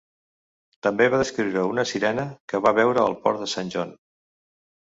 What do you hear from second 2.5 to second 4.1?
que va veure al port de Saint John.